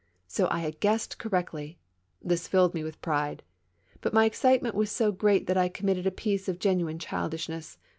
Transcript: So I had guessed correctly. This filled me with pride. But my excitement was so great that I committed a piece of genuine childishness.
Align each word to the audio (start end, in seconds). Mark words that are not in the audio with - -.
So 0.27 0.47
I 0.49 0.61
had 0.61 0.79
guessed 0.79 1.19
correctly. 1.19 1.77
This 2.23 2.47
filled 2.47 2.73
me 2.73 2.83
with 2.83 2.99
pride. 3.03 3.43
But 4.01 4.15
my 4.15 4.25
excitement 4.25 4.73
was 4.73 4.89
so 4.91 5.11
great 5.11 5.45
that 5.45 5.57
I 5.57 5.69
committed 5.69 6.07
a 6.07 6.11
piece 6.11 6.49
of 6.49 6.57
genuine 6.57 6.97
childishness. 6.97 7.77